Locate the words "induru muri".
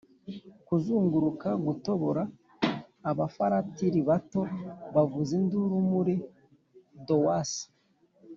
5.39-6.13